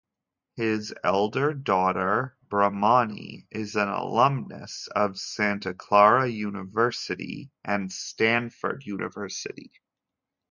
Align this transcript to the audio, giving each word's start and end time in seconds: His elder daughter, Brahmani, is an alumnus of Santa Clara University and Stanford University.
His 0.55 0.95
elder 1.03 1.53
daughter, 1.53 2.35
Brahmani, 2.49 3.45
is 3.51 3.75
an 3.75 3.87
alumnus 3.87 4.87
of 4.95 5.19
Santa 5.19 5.75
Clara 5.75 6.25
University 6.27 7.51
and 7.63 7.93
Stanford 7.93 8.81
University. 8.87 9.71